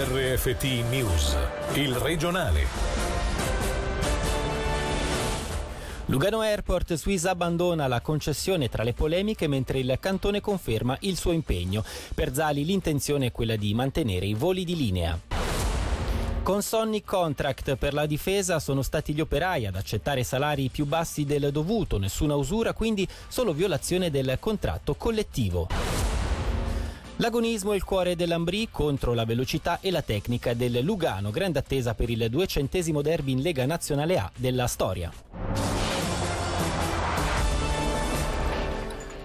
RFT 0.00 0.62
News, 0.90 1.36
il 1.72 1.92
regionale. 1.96 2.66
Lugano 6.04 6.38
Airport 6.38 6.94
Swiss 6.94 7.24
abbandona 7.24 7.88
la 7.88 8.00
concessione 8.00 8.68
tra 8.68 8.84
le 8.84 8.92
polemiche 8.92 9.48
mentre 9.48 9.80
il 9.80 9.96
cantone 9.98 10.40
conferma 10.40 10.96
il 11.00 11.16
suo 11.16 11.32
impegno. 11.32 11.82
Per 12.14 12.32
Zali 12.32 12.64
l'intenzione 12.64 13.26
è 13.26 13.32
quella 13.32 13.56
di 13.56 13.74
mantenere 13.74 14.26
i 14.26 14.34
voli 14.34 14.64
di 14.64 14.76
linea. 14.76 15.18
Con 16.44 16.62
Sonic 16.62 17.04
Contract 17.04 17.74
per 17.74 17.92
la 17.92 18.06
difesa 18.06 18.60
sono 18.60 18.82
stati 18.82 19.12
gli 19.12 19.20
operai 19.20 19.66
ad 19.66 19.74
accettare 19.74 20.22
salari 20.22 20.68
più 20.68 20.86
bassi 20.86 21.24
del 21.24 21.50
dovuto, 21.50 21.98
nessuna 21.98 22.36
usura, 22.36 22.72
quindi 22.72 23.06
solo 23.26 23.52
violazione 23.52 24.12
del 24.12 24.36
contratto 24.38 24.94
collettivo. 24.94 25.87
L'agonismo 27.20 27.72
è 27.72 27.74
il 27.74 27.82
cuore 27.82 28.14
dell'Ambrì 28.14 28.68
contro 28.70 29.12
la 29.12 29.24
velocità 29.24 29.80
e 29.80 29.90
la 29.90 30.02
tecnica 30.02 30.54
del 30.54 30.84
Lugano, 30.84 31.30
grande 31.30 31.58
attesa 31.58 31.94
per 31.94 32.10
il 32.10 32.28
duecentesimo 32.30 33.02
derby 33.02 33.32
in 33.32 33.42
Lega 33.42 33.66
Nazionale 33.66 34.18
A 34.18 34.30
della 34.36 34.68
storia. 34.68 35.10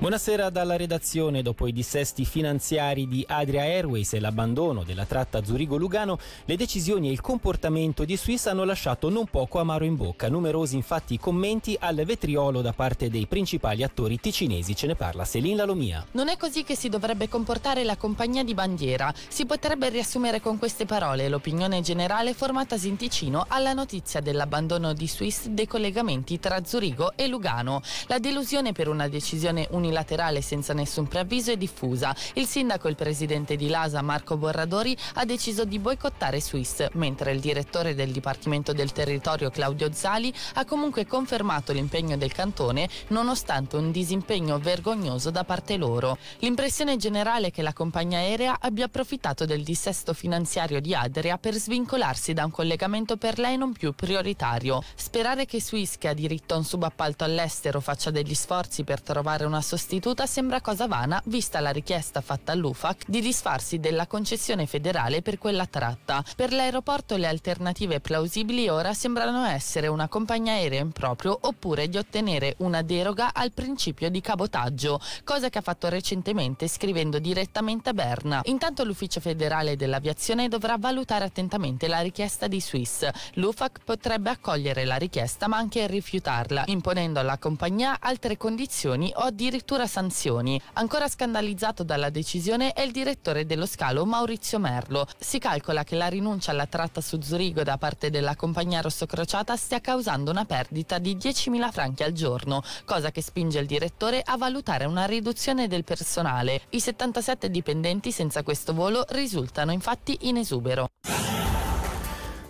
Buonasera 0.03 0.49
dalla 0.49 0.75
redazione. 0.75 1.41
Dopo 1.41 1.65
i 1.65 1.71
dissesti 1.71 2.25
finanziari 2.25 3.07
di 3.07 3.23
Adria 3.25 3.61
Airways 3.61 4.11
e 4.11 4.19
l'abbandono 4.19 4.83
della 4.83 5.05
tratta 5.05 5.41
Zurigo-Lugano, 5.41 6.19
le 6.43 6.57
decisioni 6.57 7.07
e 7.07 7.11
il 7.13 7.21
comportamento 7.21 8.03
di 8.03 8.17
Swiss 8.17 8.47
hanno 8.47 8.65
lasciato 8.65 9.09
non 9.09 9.27
poco 9.27 9.61
amaro 9.61 9.85
in 9.85 9.95
bocca. 9.95 10.27
Numerosi 10.27 10.75
infatti 10.75 11.13
i 11.13 11.19
commenti 11.19 11.77
al 11.79 12.03
vetriolo 12.03 12.59
da 12.59 12.73
parte 12.73 13.09
dei 13.09 13.27
principali 13.27 13.81
attori 13.81 14.19
ticinesi. 14.19 14.75
Ce 14.75 14.87
ne 14.87 14.95
parla 14.95 15.23
Selin 15.23 15.55
Lalomia. 15.55 16.05
Non 16.11 16.27
è 16.27 16.35
così 16.35 16.65
che 16.65 16.75
si 16.75 16.89
dovrebbe 16.89 17.29
comportare 17.29 17.85
la 17.85 17.95
compagnia 17.95 18.43
di 18.43 18.53
bandiera. 18.53 19.13
Si 19.29 19.45
potrebbe 19.45 19.87
riassumere 19.87 20.41
con 20.41 20.57
queste 20.57 20.83
parole 20.85 21.29
l'opinione 21.29 21.79
generale 21.79 22.33
formatasi 22.33 22.89
in 22.89 22.97
Ticino 22.97 23.45
alla 23.47 23.71
notizia 23.71 24.19
dell'abbandono 24.19 24.91
di 24.91 25.07
Swiss 25.07 25.45
dei 25.45 25.65
collegamenti 25.65 26.41
tra 26.41 26.65
Zurigo 26.65 27.13
e 27.15 27.27
Lugano. 27.27 27.81
La 28.07 28.19
delusione 28.19 28.73
per 28.73 28.89
una 28.89 29.07
decisione 29.07 29.65
unilaterale 29.69 29.91
unilaterale 29.93 30.41
senza 30.41 30.73
nessun 30.73 31.07
preavviso 31.07 31.51
è 31.51 31.57
diffusa. 31.57 32.15
Il 32.33 32.47
sindaco 32.47 32.87
e 32.87 32.91
il 32.91 32.95
presidente 32.95 33.55
di 33.55 33.69
Lasa, 33.69 34.01
Marco 34.01 34.37
Borradori, 34.37 34.97
ha 35.15 35.25
deciso 35.25 35.65
di 35.65 35.77
boicottare 35.77 36.41
Swiss, 36.41 36.87
mentre 36.93 37.31
il 37.31 37.39
direttore 37.39 37.93
del 37.93 38.11
Dipartimento 38.11 38.73
del 38.73 38.91
Territorio, 38.91 39.51
Claudio 39.51 39.91
Zali, 39.93 40.33
ha 40.55 40.65
comunque 40.65 41.05
confermato 41.05 41.71
l'impegno 41.71 42.17
del 42.17 42.31
cantone 42.31 42.89
nonostante 43.09 43.75
un 43.75 43.91
disimpegno 43.91 44.57
vergognoso 44.57 45.29
da 45.29 45.43
parte 45.43 45.77
loro. 45.77 46.17
L'impressione 46.39 46.97
generale 46.97 47.47
è 47.47 47.51
che 47.51 47.61
la 47.61 47.73
compagnia 47.73 48.17
aerea 48.17 48.57
abbia 48.59 48.85
approfittato 48.85 49.45
del 49.45 49.63
dissesto 49.63 50.13
finanziario 50.13 50.81
di 50.81 50.95
Adria 50.95 51.37
per 51.37 51.53
svincolarsi 51.53 52.33
da 52.33 52.45
un 52.45 52.51
collegamento 52.51 53.17
per 53.17 53.37
lei 53.37 53.57
non 53.57 53.73
più 53.73 53.93
prioritario. 53.93 54.81
Sperare 54.95 55.45
che 55.45 55.61
Swiss, 55.61 55.97
che 55.97 56.07
ha 56.07 56.13
diritto 56.13 56.55
a 56.55 56.57
un 56.57 56.65
subappalto 56.65 57.23
all'estero, 57.23 57.79
faccia 57.79 58.09
degli 58.09 58.33
sforzi 58.33 58.83
per 58.83 59.01
trovare 59.01 59.45
una 59.45 59.61
sostituzione 59.61 59.82
sostituta 59.83 60.25
sembra 60.25 60.61
cosa 60.61 60.87
vana 60.87 61.21
vista 61.25 61.59
la 61.59 61.71
richiesta 61.71 62.21
fatta 62.21 62.53
all'UFAC 62.53 63.03
di 63.05 63.19
disfarsi 63.19 63.81
della 63.81 64.07
concessione 64.07 64.65
federale 64.65 65.21
per 65.21 65.37
quella 65.37 65.65
tratta. 65.65 66.23
Per 66.37 66.53
l'aeroporto 66.53 67.17
le 67.17 67.27
alternative 67.27 67.99
plausibili 67.99 68.69
ora 68.69 68.93
sembrano 68.93 69.43
essere 69.43 69.87
una 69.87 70.07
compagnia 70.07 70.53
aerea 70.53 70.79
in 70.79 70.93
proprio 70.93 71.37
oppure 71.37 71.89
di 71.89 71.97
ottenere 71.97 72.55
una 72.59 72.81
deroga 72.81 73.33
al 73.33 73.51
principio 73.51 74.09
di 74.09 74.21
cabotaggio, 74.21 75.01
cosa 75.25 75.49
che 75.49 75.57
ha 75.57 75.61
fatto 75.61 75.89
recentemente 75.89 76.69
scrivendo 76.69 77.19
direttamente 77.19 77.89
a 77.89 77.93
Berna. 77.93 78.39
Intanto 78.45 78.85
l'Ufficio 78.85 79.19
federale 79.19 79.75
dell'aviazione 79.75 80.47
dovrà 80.47 80.77
valutare 80.77 81.25
attentamente 81.25 81.89
la 81.89 81.99
richiesta 81.99 82.47
di 82.47 82.61
Swiss. 82.61 83.05
L'UFAC 83.33 83.81
potrebbe 83.83 84.29
accogliere 84.29 84.85
la 84.85 84.95
richiesta 84.95 85.49
ma 85.49 85.57
anche 85.57 85.87
rifiutarla, 85.87 86.63
imponendo 86.67 87.19
alla 87.19 87.37
compagnia 87.37 87.97
altre 87.99 88.37
condizioni 88.37 89.11
o 89.13 89.23
addirittura 89.23 89.62
addirittura 89.63 89.87
sanzioni. 89.87 90.61
Ancora 90.73 91.07
scandalizzato 91.07 91.83
dalla 91.83 92.09
decisione 92.09 92.73
è 92.73 92.81
il 92.81 92.91
direttore 92.91 93.45
dello 93.45 93.65
scalo 93.65 94.05
Maurizio 94.05 94.59
Merlo. 94.59 95.07
Si 95.17 95.39
calcola 95.39 95.83
che 95.83 95.95
la 95.95 96.07
rinuncia 96.07 96.51
alla 96.51 96.65
tratta 96.65 96.99
su 96.99 97.21
Zurigo 97.21 97.63
da 97.63 97.77
parte 97.77 98.09
della 98.09 98.35
compagnia 98.35 98.81
rossocrociata 98.81 99.55
stia 99.55 99.79
causando 99.79 100.31
una 100.31 100.45
perdita 100.45 100.99
di 100.99 101.15
10.000 101.15 101.71
franchi 101.71 102.03
al 102.03 102.11
giorno, 102.11 102.61
cosa 102.83 103.11
che 103.11 103.21
spinge 103.21 103.59
il 103.59 103.65
direttore 103.65 104.21
a 104.23 104.35
valutare 104.35 104.85
una 104.85 105.05
riduzione 105.05 105.67
del 105.67 105.85
personale. 105.85 106.63
I 106.69 106.79
77 106.79 107.49
dipendenti 107.49 108.11
senza 108.11 108.43
questo 108.43 108.73
volo 108.73 109.05
risultano 109.09 109.71
infatti 109.71 110.17
in 110.23 110.37
esubero. 110.37 110.89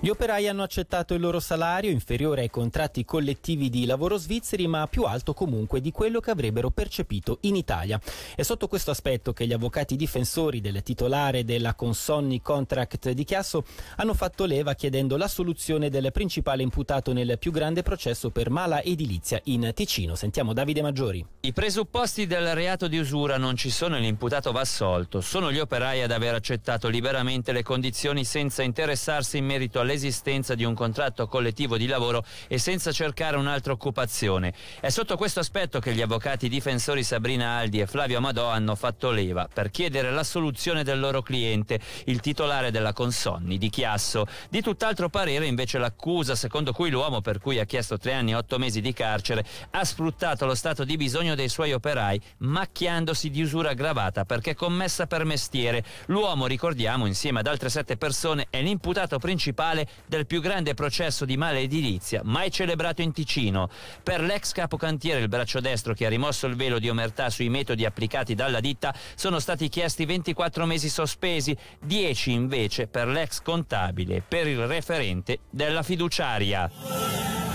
Gli 0.04 0.10
operai 0.10 0.50
hanno 0.50 0.64
accettato 0.64 1.14
il 1.14 1.22
loro 1.22 1.40
salario 1.40 1.90
inferiore 1.90 2.42
ai 2.42 2.50
contratti 2.50 3.06
collettivi 3.06 3.70
di 3.70 3.86
lavoro 3.86 4.18
svizzeri, 4.18 4.68
ma 4.68 4.86
più 4.88 5.04
alto 5.04 5.34
comunque 5.34 5.80
di 5.80 5.92
quello 5.92 6.20
che 6.20 6.30
avrebbero 6.30 6.72
percepito 6.72 7.38
in 7.44 7.56
Italia. 7.56 7.98
È 8.36 8.42
sotto 8.42 8.68
questo 8.68 8.92
aspetto 8.92 9.32
che 9.32 9.48
gli 9.48 9.54
avvocati 9.54 9.96
difensori 9.96 10.60
del 10.60 10.84
titolare 10.84 11.46
della 11.46 11.74
Consonni 11.74 12.42
Contract 12.42 13.12
di 13.12 13.24
Chiasso 13.24 13.64
hanno 13.96 14.14
fatto 14.14 14.44
leva 14.44 14.74
chiedendo 14.74 15.16
la 15.16 15.30
soluzione 15.30 15.90
del 15.90 16.12
principale 16.12 16.64
imputato 16.64 17.14
nel 17.14 17.38
più 17.40 17.54
grande 17.54 17.82
processo 17.82 18.30
per 18.30 18.50
mala 18.50 18.82
edilizia 18.82 19.40
in 19.46 19.72
Ticino. 19.74 20.16
Sentiamo 20.16 20.52
Davide 20.52 20.82
Maggiori. 20.82 21.26
I 21.40 21.54
presupposti 21.54 22.28
del 22.28 22.54
reato 22.54 22.90
di 22.90 22.98
usura 22.98 23.38
non 23.38 23.56
ci 23.56 23.70
sono 23.70 23.96
e 23.96 24.02
l'imputato 24.02 24.52
va 24.52 24.60
assolto. 24.60 25.22
Sono 25.22 25.50
gli 25.50 25.60
operai 25.60 26.02
ad 26.02 26.12
aver 26.12 26.34
accettato 26.34 26.90
liberamente 26.90 27.54
le 27.54 27.64
condizioni 27.64 28.26
senza 28.26 28.64
interessarsi 28.64 29.38
in 29.38 29.46
merito 29.46 29.80
alle 29.80 29.92
l'esistenza 29.94 30.56
di 30.56 30.64
un 30.64 30.74
contratto 30.74 31.28
collettivo 31.28 31.78
di 31.78 31.86
lavoro 31.86 32.26
e 32.48 32.58
senza 32.58 32.92
cercare 32.92 33.38
un'altra 33.38 33.74
occupazione. 33.74 34.54
È 34.80 34.90
sotto 34.90 35.16
questo 35.16 35.40
aspetto 35.40 35.80
che 35.80 35.94
gli 35.94 36.02
avvocati 36.02 36.50
difensori 36.50 37.04
Sabrina 37.04 37.58
Aldi 37.58 37.80
e 37.80 37.88
Flavio 37.88 38.18
Amadò 38.18 38.48
hanno 38.48 38.76
fatto 38.76 39.12
leva 39.12 39.48
per 39.52 39.70
chiedere 39.70 40.12
la 40.12 40.24
soluzione 40.24 40.84
del 40.84 41.00
loro 41.00 41.22
cliente, 41.22 41.80
il 42.06 42.20
titolare 42.20 42.72
della 42.72 42.94
Consonni 42.94 43.58
di 43.58 43.70
Chiasso. 43.70 44.26
Di 44.50 44.62
tutt'altro 44.62 45.10
parere 45.10 45.46
invece 45.46 45.78
l'accusa 45.78 46.36
secondo 46.36 46.74
cui 46.74 46.90
l'uomo 46.90 47.22
per 47.22 47.40
cui 47.40 47.60
ha 47.60 47.66
chiesto 47.66 47.98
tre 47.98 48.14
anni 48.14 48.32
e 48.32 48.36
otto 48.36 48.58
mesi 48.58 48.82
di 48.82 48.94
carcere 48.94 49.46
ha 49.72 49.86
sfruttato 49.86 50.46
lo 50.46 50.56
stato 50.56 50.84
di 50.84 50.98
bisogno 50.98 51.36
dei 51.36 51.50
suoi 51.50 51.74
operai 51.74 52.20
macchiandosi 52.38 53.30
di 53.30 53.42
usura 53.42 53.70
aggravata 53.70 54.26
perché 54.26 54.56
commessa 54.56 55.06
per 55.06 55.24
mestiere. 55.24 55.84
L'uomo, 56.08 56.48
ricordiamo, 56.48 57.06
insieme 57.06 57.40
ad 57.40 57.48
altre 57.48 57.70
sette 57.70 57.98
persone 57.98 58.48
è 58.50 58.62
l'imputato 58.62 59.20
principale 59.20 59.83
del 60.06 60.26
più 60.26 60.42
grande 60.42 60.74
processo 60.74 61.26
di 61.26 61.38
male 61.38 61.60
edilizia 61.60 62.22
mai 62.24 62.52
celebrato 62.52 63.02
in 63.02 63.12
Ticino. 63.12 63.70
Per 64.02 64.22
l'ex 64.22 64.52
capocantiere, 64.52 65.20
il 65.22 65.30
braccio 65.30 65.60
destro 65.60 65.94
che 65.94 66.06
ha 66.06 66.10
rimosso 66.10 66.48
il 66.48 66.56
velo 66.56 66.80
di 66.80 66.90
omertà 66.90 67.30
sui 67.30 67.50
metodi 67.50 67.86
applicati 67.86 68.36
dalla 68.36 68.60
ditta, 68.60 68.94
sono 69.16 69.40
stati 69.40 69.70
chiesti 69.70 70.06
24 70.06 70.66
mesi 70.66 70.90
sospesi, 70.90 71.56
10 71.80 72.32
invece 72.32 72.88
per 72.88 73.08
l'ex 73.08 73.42
contabile 73.42 74.24
per 74.28 74.48
il 74.48 74.66
referente 74.66 75.40
della 75.50 75.84
fiduciaria. 75.84 77.53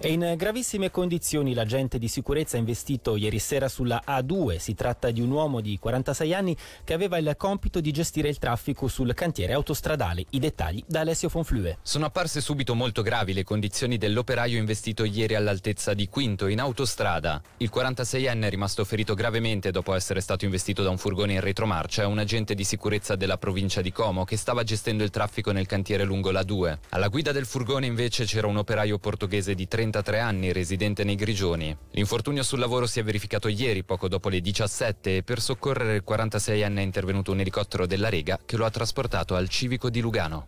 È 0.00 0.08
in 0.08 0.32
gravissime 0.34 0.90
condizioni 0.90 1.52
l'agente 1.52 1.98
di 1.98 2.08
sicurezza 2.08 2.56
investito 2.56 3.16
ieri 3.16 3.38
sera 3.38 3.68
sulla 3.68 4.02
A2. 4.06 4.56
Si 4.56 4.72
tratta 4.72 5.10
di 5.10 5.20
un 5.20 5.30
uomo 5.30 5.60
di 5.60 5.78
46 5.78 6.32
anni 6.32 6.56
che 6.84 6.94
aveva 6.94 7.18
il 7.18 7.34
compito 7.36 7.82
di 7.82 7.90
gestire 7.92 8.30
il 8.30 8.38
traffico 8.38 8.88
sul 8.88 9.12
cantiere 9.12 9.52
autostradale. 9.52 10.24
I 10.30 10.38
dettagli 10.38 10.82
da 10.86 11.00
Alessio 11.00 11.28
Fonflue. 11.28 11.80
Sono 11.82 12.06
apparse 12.06 12.40
subito 12.40 12.74
molto 12.74 13.02
gravi 13.02 13.34
le 13.34 13.44
condizioni 13.44 13.98
dell'operaio 13.98 14.56
investito 14.56 15.04
ieri 15.04 15.34
all'altezza 15.34 15.92
di 15.92 16.08
Quinto 16.08 16.46
in 16.46 16.60
autostrada. 16.60 17.42
Il 17.58 17.70
46enne 17.70 18.44
è 18.44 18.48
rimasto 18.48 18.86
ferito 18.86 19.12
gravemente 19.12 19.70
dopo 19.70 19.92
essere 19.92 20.22
stato 20.22 20.46
investito 20.46 20.82
da 20.82 20.88
un 20.88 20.96
furgone 20.96 21.34
in 21.34 21.40
retromarcia 21.40 22.04
e 22.04 22.06
un 22.06 22.18
agente 22.18 22.54
di 22.54 22.64
sicurezza 22.64 23.16
della 23.16 23.36
provincia 23.36 23.82
di 23.82 23.92
Como 23.92 24.24
che 24.24 24.38
stava 24.38 24.62
gestendo 24.62 25.04
il 25.04 25.10
traffico 25.10 25.52
nel 25.52 25.66
cantiere 25.66 26.04
lungo 26.04 26.30
la 26.30 26.42
2. 26.42 26.78
Alla 26.88 27.08
guida 27.08 27.32
del 27.32 27.44
furgone 27.44 27.84
invece 27.84 28.24
c'era 28.24 28.46
un 28.46 28.56
operaio 28.56 28.98
portoghese 28.98 29.54
di 29.54 29.68
30 29.68 29.88
33 29.90 30.20
anni, 30.20 30.52
residente 30.52 31.02
nei 31.02 31.16
Grigioni. 31.16 31.76
L'infortunio 31.90 32.44
sul 32.44 32.60
lavoro 32.60 32.86
si 32.86 33.00
è 33.00 33.02
verificato 33.02 33.48
ieri, 33.48 33.82
poco 33.82 34.08
dopo 34.08 34.28
le 34.28 34.40
17, 34.40 35.16
e 35.16 35.22
per 35.22 35.40
soccorrere 35.40 35.96
il 35.96 36.04
46enne 36.06 36.76
è 36.76 36.82
intervenuto 36.82 37.32
un 37.32 37.40
elicottero 37.40 37.86
della 37.86 38.08
Rega 38.08 38.38
che 38.44 38.56
lo 38.56 38.64
ha 38.64 38.70
trasportato 38.70 39.34
al 39.34 39.48
civico 39.48 39.90
di 39.90 40.00
Lugano. 40.00 40.46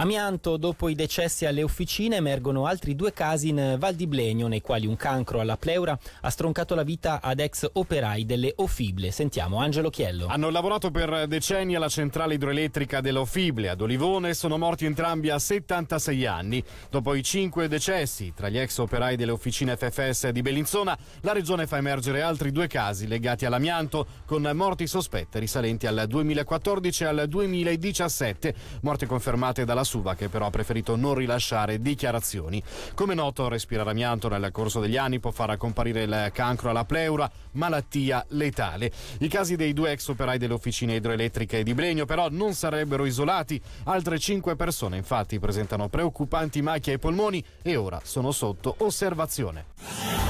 Amianto, 0.00 0.58
dopo 0.58 0.88
i 0.88 0.94
decessi 0.94 1.44
alle 1.44 1.64
officine 1.64 2.14
emergono 2.14 2.66
altri 2.66 2.94
due 2.94 3.12
casi 3.12 3.48
in 3.48 3.74
Val 3.80 3.96
di 3.96 4.06
Blegno 4.06 4.46
nei 4.46 4.60
quali 4.60 4.86
un 4.86 4.94
cancro 4.94 5.40
alla 5.40 5.56
pleura 5.56 5.98
ha 6.20 6.30
stroncato 6.30 6.76
la 6.76 6.84
vita 6.84 7.18
ad 7.20 7.40
ex 7.40 7.68
operai 7.72 8.24
delle 8.24 8.52
Ofible. 8.58 9.10
Sentiamo 9.10 9.58
Angelo 9.58 9.90
Chiello. 9.90 10.28
Hanno 10.28 10.50
lavorato 10.50 10.92
per 10.92 11.26
decenni 11.26 11.74
alla 11.74 11.88
centrale 11.88 12.34
idroelettrica 12.34 13.00
dell'Ofible 13.00 13.70
ad 13.70 13.80
Olivone 13.80 14.28
e 14.28 14.34
sono 14.34 14.56
morti 14.56 14.84
entrambi 14.84 15.30
a 15.30 15.38
76 15.40 16.26
anni. 16.26 16.62
Dopo 16.90 17.16
i 17.16 17.22
cinque 17.24 17.66
decessi 17.66 18.32
tra 18.36 18.48
gli 18.48 18.58
ex 18.58 18.78
operai 18.78 19.16
delle 19.16 19.32
officine 19.32 19.76
FFS 19.76 20.28
di 20.28 20.42
Bellinzona, 20.42 20.96
la 21.22 21.32
regione 21.32 21.66
fa 21.66 21.76
emergere 21.76 22.22
altri 22.22 22.52
due 22.52 22.68
casi 22.68 23.08
legati 23.08 23.46
all'amianto 23.46 24.06
con 24.26 24.48
morti 24.54 24.86
sospette 24.86 25.40
risalenti 25.40 25.88
al 25.88 26.04
2014 26.06 27.02
e 27.02 27.06
al 27.06 27.24
2017, 27.26 28.54
morte 28.82 29.04
confermate 29.06 29.64
dalla 29.64 29.86
Suva 29.88 30.14
che 30.14 30.28
però 30.28 30.44
ha 30.44 30.50
preferito 30.50 30.96
non 30.96 31.14
rilasciare 31.14 31.80
dichiarazioni. 31.80 32.62
Come 32.92 33.14
noto, 33.14 33.48
respirare 33.48 33.88
amianto 33.88 34.28
nel 34.28 34.50
corso 34.52 34.80
degli 34.80 34.98
anni 34.98 35.18
può 35.18 35.30
far 35.30 35.56
comparire 35.56 36.02
il 36.02 36.30
cancro 36.34 36.68
alla 36.68 36.84
pleura, 36.84 37.30
malattia 37.52 38.22
letale. 38.28 38.92
I 39.20 39.28
casi 39.28 39.56
dei 39.56 39.72
due 39.72 39.92
ex 39.92 40.06
operai 40.08 40.36
delle 40.36 40.52
officine 40.52 40.96
idroelettriche 40.96 41.62
di 41.62 41.72
Blegno 41.72 42.04
però 42.04 42.28
non 42.28 42.52
sarebbero 42.52 43.06
isolati. 43.06 43.58
Altre 43.84 44.18
cinque 44.18 44.56
persone 44.56 44.98
infatti 44.98 45.38
presentano 45.38 45.88
preoccupanti 45.88 46.60
macchie 46.60 46.92
ai 46.92 46.98
polmoni 46.98 47.42
e 47.62 47.76
ora 47.76 47.98
sono 48.04 48.30
sotto 48.30 48.74
osservazione. 48.80 50.27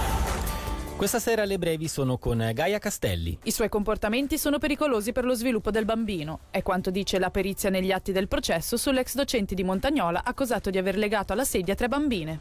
Questa 0.99 1.21
sera 1.21 1.45
le 1.45 1.59
brevi 1.59 1.87
sono 1.87 2.19
con 2.19 2.51
Gaia 2.53 2.81
Castelli. 2.81 3.39
I 3.45 3.53
suoi 3.53 3.69
comportamenti 3.69 4.37
sono 4.37 4.59
pericolosi 4.59 5.13
per 5.13 5.25
lo 5.25 5.35
sviluppo 5.35 5.71
del 5.71 5.85
bambino. 5.85 6.41
È 6.51 6.61
quanto 6.61 6.91
dice 6.91 7.21
la 7.21 7.31
perizia 7.31 7.71
negli 7.71 7.93
atti 7.93 8.11
del 8.11 8.27
processo 8.27 8.77
sull'ex 8.77 9.15
docente 9.15 9.55
di 9.55 9.63
Montagnola 9.63 10.23
accusato 10.25 10.71
di 10.71 10.77
aver 10.77 10.99
legato 10.99 11.33
alla 11.33 11.45
sedia 11.45 11.77
tre 11.77 11.87
bambine. 11.87 12.41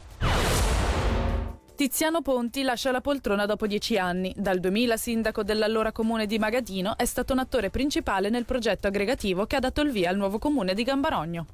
Tiziano 1.76 2.20
Ponti 2.20 2.62
lascia 2.62 2.90
la 2.90 3.00
poltrona 3.00 3.46
dopo 3.46 3.68
dieci 3.68 3.96
anni. 3.96 4.34
Dal 4.36 4.58
2000 4.58 4.96
sindaco 4.96 5.44
dell'allora 5.44 5.92
comune 5.92 6.26
di 6.26 6.40
Magadino 6.40 6.98
è 6.98 7.04
stato 7.04 7.34
un 7.34 7.38
attore 7.38 7.70
principale 7.70 8.28
nel 8.28 8.44
progetto 8.44 8.88
aggregativo 8.88 9.46
che 9.46 9.54
ha 9.54 9.60
dato 9.60 9.82
il 9.82 9.92
via 9.92 10.10
al 10.10 10.16
nuovo 10.16 10.40
comune 10.40 10.74
di 10.74 10.82
Gambarogno. 10.82 11.46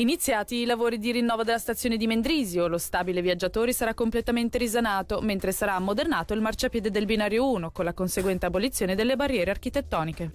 Iniziati 0.00 0.56
i 0.56 0.64
lavori 0.64 0.98
di 0.98 1.12
rinnovo 1.12 1.44
della 1.44 1.58
stazione 1.58 1.98
di 1.98 2.06
Mendrisio, 2.06 2.68
lo 2.68 2.78
stabile 2.78 3.20
viaggiatori 3.20 3.74
sarà 3.74 3.92
completamente 3.92 4.56
risanato, 4.56 5.20
mentre 5.20 5.52
sarà 5.52 5.74
ammodernato 5.74 6.32
il 6.32 6.40
marciapiede 6.40 6.90
del 6.90 7.04
binario 7.04 7.46
1, 7.50 7.70
con 7.70 7.84
la 7.84 7.92
conseguente 7.92 8.46
abolizione 8.46 8.94
delle 8.94 9.14
barriere 9.14 9.50
architettoniche. 9.50 10.30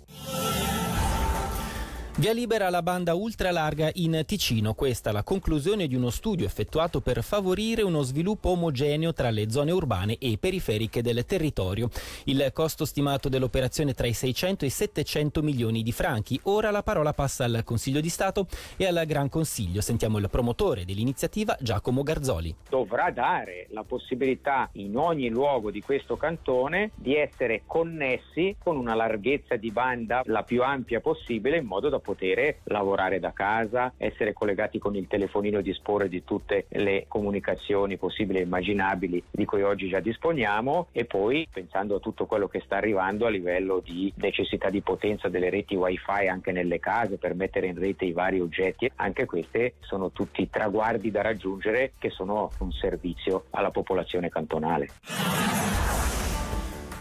Via 2.18 2.32
libera 2.32 2.70
la 2.70 2.82
banda 2.82 3.14
ultralarga 3.14 3.90
in 3.96 4.24
Ticino. 4.26 4.74
Questa 4.74 5.10
è 5.10 5.14
la 5.14 5.22
conclusione 5.22 5.86
di 5.86 5.96
uno 5.96 6.10
studio 6.10 6.46
effettuato 6.46 7.02
per 7.02 7.22
favorire 7.22 7.82
uno 7.82 8.04
sviluppo 8.04 8.52
omogeneo 8.52 9.12
tra 9.12 9.30
le 9.32 9.52
zone 9.52 9.72
urbane 9.72 10.18
e 10.18 10.38
periferiche 10.40 11.02
del 11.02 11.26
territorio. 11.26 11.90
Il 12.24 12.52
costo 12.54 12.86
stimato 12.86 13.28
dell'operazione 13.28 13.94
tra 13.94 14.08
i 14.08 14.14
600 14.14 14.64
e 14.64 14.70
i 14.70 14.72
700 14.72 15.42
milioni 15.44 15.84
di 15.84 15.92
franchi. 15.92 16.40
Ora 16.44 16.72
la 16.72 16.84
parola 16.84 17.12
passa 17.12 17.44
al 17.44 17.64
Consiglio 17.66 18.00
di 18.00 18.08
Stato 18.08 18.48
e 18.78 18.88
al 18.88 19.04
Gran 19.06 19.28
Consiglio. 19.28 19.82
Sentiamo 19.82 20.18
il 20.18 20.30
promotore 20.30 20.86
dell'iniziativa, 20.86 21.58
Giacomo 21.60 22.02
Garzoli. 22.02 22.56
Dovrà 22.70 23.12
dare 23.12 23.68
la 23.72 23.84
possibilità 23.84 24.70
in 24.76 24.96
ogni 24.96 25.28
luogo 25.28 25.70
di 25.70 25.82
questo 25.82 26.16
cantone 26.16 26.92
di 26.96 27.14
essere 27.14 27.64
connessi 27.66 28.56
con 28.58 28.78
una 28.78 28.96
larghezza 28.96 29.58
di 29.58 29.70
banda 29.70 30.22
la 30.28 30.44
più 30.44 30.64
ampia 30.64 31.02
possibile 31.02 31.58
in 31.58 31.66
modo 31.66 31.90
da 31.90 32.04
poter 32.06 32.58
lavorare 32.66 33.20
da 33.20 33.34
casa, 33.34 33.92
essere 33.98 34.34
collegati 34.34 34.78
con 34.78 34.96
il 34.96 35.08
telefonino 35.08 35.60
e 35.60 35.64
disporre 35.64 36.08
di 36.08 36.24
tutte 36.24 36.68
le 36.70 37.06
comunicazioni 37.08 37.98
possibili 37.98 38.40
e 38.40 38.44
immaginabili 38.44 39.24
di 39.32 39.46
cui 39.46 39.64
oggi 39.64 39.90
già 39.90 40.00
disponiamo 40.00 40.88
e 40.92 41.06
poi 41.06 41.48
pensando 41.52 41.96
a 41.96 42.00
tutto 42.00 42.28
quello 42.28 42.48
che 42.48 42.62
sta 42.64 42.78
arrivando 42.78 43.26
a 43.26 43.30
livello 43.30 43.82
di 43.84 44.14
necessità 44.18 44.70
di 44.70 44.82
potenza 44.82 45.28
delle 45.28 45.50
reti 45.50 45.76
wifi 45.76 46.28
anche 46.30 46.52
nelle 46.52 46.80
case 46.80 47.18
per 47.18 47.34
mettere 47.34 47.68
in 47.68 47.80
rete 47.80 48.06
i 48.06 48.12
vari 48.12 48.40
oggetti, 48.40 48.90
anche 48.98 49.26
queste 49.26 49.74
sono 49.80 50.12
tutti 50.12 50.48
traguardi 50.50 51.10
da 51.10 51.22
raggiungere 51.22 51.94
che 51.98 52.12
sono 52.12 52.52
un 52.60 52.72
servizio 52.72 53.46
alla 53.50 53.72
popolazione 53.72 54.30
cantonale. 54.30 55.65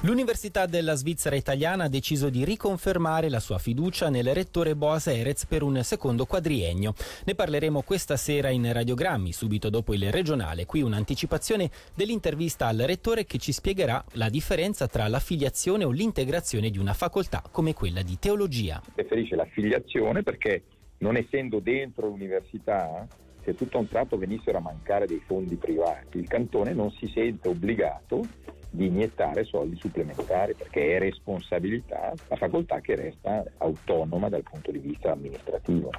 L'Università 0.05 0.67
della 0.67 0.97
Svizzera 0.97 1.35
italiana 1.35 1.85
ha 1.85 1.89
deciso 1.89 2.29
di 2.29 2.45
riconfermare 2.45 3.31
la 3.31 3.41
sua 3.41 3.57
fiducia 3.57 4.11
nel 4.11 4.35
rettore 4.35 4.77
Boas 4.77 5.07
Erez 5.07 5.47
per 5.47 5.63
un 5.63 5.83
secondo 5.83 6.27
quadriennio. 6.27 6.93
Ne 7.25 7.35
parleremo 7.35 7.81
questa 7.81 8.19
sera 8.19 8.51
in 8.51 8.71
radiogrammi, 8.71 9.33
subito 9.33 9.71
dopo 9.71 9.95
il 9.95 10.13
regionale. 10.13 10.67
Qui 10.67 10.83
un'anticipazione 10.83 11.71
dell'intervista 11.95 12.67
al 12.67 12.77
rettore 12.81 13.25
che 13.25 13.39
ci 13.39 13.51
spiegherà 13.51 14.05
la 14.13 14.29
differenza 14.29 14.89
tra 14.89 15.09
l'affiliazione 15.09 15.85
o 15.85 15.91
l'integrazione 15.91 16.69
di 16.69 16.77
una 16.77 16.93
facoltà 16.93 17.43
come 17.51 17.73
quella 17.73 18.03
di 18.03 18.19
teologia. 18.19 18.83
Preferisce 18.93 19.37
l'affiliazione 19.37 20.23
perché 20.23 20.65
non 20.99 21.17
essendo 21.17 21.61
dentro 21.61 22.09
l'università 22.09 23.09
se 23.45 23.55
tutto 23.55 23.77
a 23.77 23.81
un 23.81 23.89
tratto 23.89 24.17
venissero 24.17 24.59
a 24.59 24.63
mancare 24.63 25.07
dei 25.07 25.23
fondi 25.25 25.57
privati, 25.57 26.19
il 26.19 26.27
cantone 26.29 26.73
non 26.73 26.91
si 26.93 27.07
sente 27.09 27.49
obbligato 27.49 28.23
di 28.71 28.87
iniettare 28.87 29.45
soldi 29.45 29.77
supplementari 29.77 30.55
perché 30.55 30.97
è 30.97 30.99
responsabilità 30.99 32.13
la 32.29 32.37
facoltà 32.37 32.81
che 32.81 32.97
resta 32.97 33.45
autonoma 33.59 34.29
dal 34.29 34.43
punto 34.43 34.73
di 34.73 34.79
vista 34.79 35.13
amministrativo. 35.13 35.91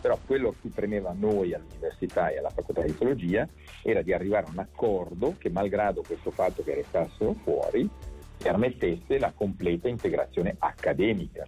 Però 0.00 0.18
quello 0.26 0.54
che 0.60 0.68
premeva 0.74 1.10
a 1.10 1.16
noi 1.16 1.54
all'università 1.54 2.28
e 2.28 2.38
alla 2.38 2.50
facoltà 2.50 2.82
di 2.82 2.96
teologia 2.96 3.48
era 3.82 4.02
di 4.02 4.12
arrivare 4.12 4.46
a 4.46 4.50
un 4.50 4.58
accordo 4.58 5.34
che 5.38 5.48
malgrado 5.48 6.02
questo 6.06 6.30
fatto 6.30 6.62
che 6.62 6.74
restassero 6.74 7.34
fuori 7.42 7.88
permettesse 8.36 9.18
la 9.18 9.32
completa 9.32 9.88
integrazione 9.88 10.56
accademica. 10.58 11.46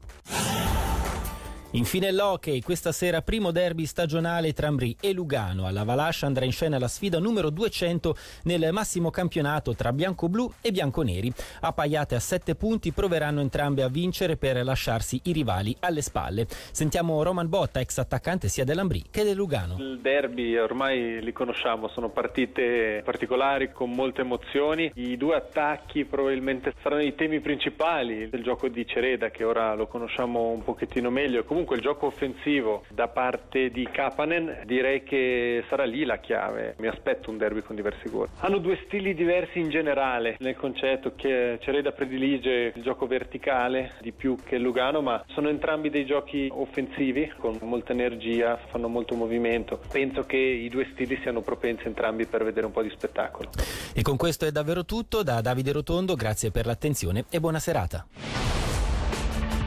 Infine 1.76 2.10
l'hockey, 2.10 2.62
questa 2.62 2.90
sera 2.90 3.20
primo 3.20 3.50
derby 3.50 3.84
stagionale 3.84 4.54
tra 4.54 4.68
Ambri 4.68 4.96
e 4.98 5.12
Lugano. 5.12 5.66
Alla 5.66 5.84
Valascia 5.84 6.24
andrà 6.24 6.46
in 6.46 6.52
scena 6.52 6.78
la 6.78 6.88
sfida 6.88 7.18
numero 7.18 7.50
200 7.50 8.16
nel 8.44 8.70
massimo 8.72 9.10
campionato 9.10 9.74
tra 9.74 9.92
bianco-blu 9.92 10.54
e 10.62 10.72
bianco-neri. 10.72 11.30
Appaiate 11.60 12.14
a 12.14 12.18
7 12.18 12.54
punti 12.54 12.92
proveranno 12.92 13.42
entrambe 13.42 13.82
a 13.82 13.88
vincere 13.88 14.38
per 14.38 14.64
lasciarsi 14.64 15.20
i 15.24 15.32
rivali 15.32 15.76
alle 15.80 16.00
spalle. 16.00 16.46
Sentiamo 16.48 17.22
Roman 17.22 17.46
Botta, 17.46 17.78
ex 17.80 17.98
attaccante 17.98 18.48
sia 18.48 18.64
dell'Ambri 18.64 19.04
che 19.10 19.22
del 19.22 19.36
Lugano. 19.36 19.76
Il 19.78 20.00
derby 20.00 20.56
ormai 20.56 21.22
li 21.22 21.32
conosciamo, 21.32 21.88
sono 21.88 22.08
partite 22.08 23.02
particolari 23.04 23.70
con 23.70 23.90
molte 23.90 24.22
emozioni. 24.22 24.90
I 24.94 25.18
due 25.18 25.36
attacchi 25.36 26.06
probabilmente 26.06 26.72
saranno 26.82 27.02
i 27.02 27.14
temi 27.14 27.40
principali 27.40 28.30
del 28.30 28.42
gioco 28.42 28.66
di 28.68 28.86
Cereda 28.86 29.28
che 29.28 29.44
ora 29.44 29.74
lo 29.74 29.86
conosciamo 29.88 30.48
un 30.48 30.64
pochettino 30.64 31.10
meglio. 31.10 31.44
Comunque 31.44 31.64
Comunque 31.66 31.84
il 31.84 31.94
gioco 31.94 32.06
offensivo 32.06 32.84
da 32.90 33.08
parte 33.08 33.70
di 33.70 33.88
Kapanen 33.90 34.62
direi 34.66 35.02
che 35.02 35.64
sarà 35.68 35.82
lì 35.82 36.04
la 36.04 36.18
chiave. 36.18 36.76
Mi 36.78 36.86
aspetto 36.86 37.28
un 37.28 37.38
derby 37.38 37.60
con 37.60 37.74
diversi 37.74 38.08
gol. 38.08 38.28
Hanno 38.38 38.58
due 38.58 38.78
stili 38.86 39.14
diversi 39.14 39.58
in 39.58 39.68
generale 39.68 40.36
nel 40.38 40.54
concetto 40.54 41.14
che 41.16 41.58
Cereda 41.60 41.90
predilige 41.90 42.72
il 42.72 42.82
gioco 42.82 43.08
verticale 43.08 43.94
di 44.00 44.12
più 44.12 44.36
che 44.44 44.58
Lugano, 44.58 45.00
ma 45.00 45.24
sono 45.30 45.48
entrambi 45.48 45.90
dei 45.90 46.06
giochi 46.06 46.48
offensivi 46.52 47.32
con 47.36 47.58
molta 47.62 47.90
energia, 47.90 48.56
fanno 48.68 48.86
molto 48.86 49.16
movimento. 49.16 49.80
Penso 49.90 50.22
che 50.22 50.36
i 50.36 50.68
due 50.68 50.88
stili 50.92 51.18
siano 51.22 51.40
propensi 51.40 51.88
entrambi 51.88 52.26
per 52.26 52.44
vedere 52.44 52.66
un 52.66 52.72
po' 52.72 52.82
di 52.82 52.90
spettacolo. 52.90 53.50
E 53.92 54.02
con 54.02 54.16
questo 54.16 54.46
è 54.46 54.52
davvero 54.52 54.84
tutto 54.84 55.24
da 55.24 55.40
Davide 55.40 55.72
Rotondo, 55.72 56.14
grazie 56.14 56.52
per 56.52 56.64
l'attenzione 56.64 57.24
e 57.28 57.40
buona 57.40 57.58
serata 57.58 58.06